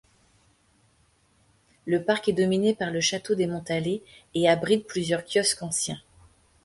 Le 1.85 2.03
parc 2.03 2.27
est 2.27 2.33
dominé 2.33 2.73
par 2.73 2.89
le 2.89 3.01
château 3.01 3.35
des 3.35 3.45
Montalets 3.45 4.01
et 4.33 4.49
abrite 4.49 4.87
plusieurs 4.87 5.23
kiosques 5.25 5.61
anciens. 5.61 5.99